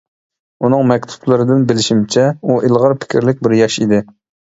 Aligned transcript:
ئۇنىڭ 0.67 0.79
مەكتۇپلىرىدىن 0.91 1.67
بىلىشىمچە، 1.71 2.23
ئۇ 2.47 2.57
ئىلغار 2.69 2.97
پىكىرلىك 3.05 3.45
بىر 3.49 3.55
ياش 3.59 3.77
ئىدى. 3.85 4.01